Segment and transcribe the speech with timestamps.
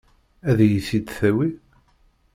[0.49, 1.47] Ad iyi-t-id-tawi?